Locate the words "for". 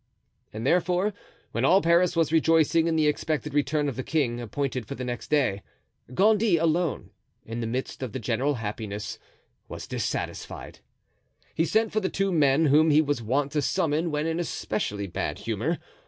4.87-4.95, 11.91-11.99